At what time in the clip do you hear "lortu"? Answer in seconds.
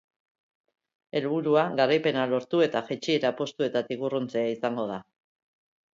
2.31-2.63